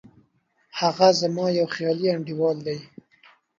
[0.79, 2.77] هغه زما یو خیالي انډیوال دی